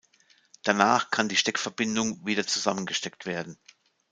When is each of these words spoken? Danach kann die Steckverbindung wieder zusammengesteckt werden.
Danach 0.63 1.11
kann 1.11 1.29
die 1.29 1.35
Steckverbindung 1.35 2.25
wieder 2.25 2.47
zusammengesteckt 2.47 3.27
werden. 3.27 3.59